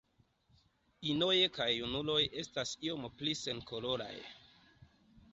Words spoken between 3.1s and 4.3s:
pli senkoloraj.